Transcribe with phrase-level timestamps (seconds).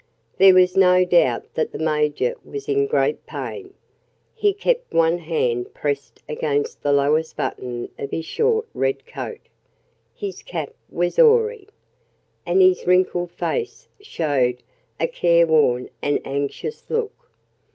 [0.39, 3.75] There was no doubt that the Major was in great pain.
[4.33, 9.41] He kept one hand pressed against the lowest button of his short red coat.
[10.15, 11.67] His cap was awry.
[12.47, 14.63] And his wrinkled face showed
[14.99, 17.29] a careworn and anxious look.